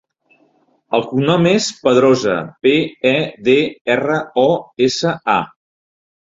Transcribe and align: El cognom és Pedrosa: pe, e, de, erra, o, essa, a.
El 0.97 1.03
cognom 1.11 1.45
és 1.49 1.67
Pedrosa: 1.83 2.39
pe, 2.67 2.73
e, 3.11 3.13
de, 3.51 3.57
erra, 3.99 4.19
o, 4.49 4.49
essa, 4.91 5.17
a. 5.39 5.41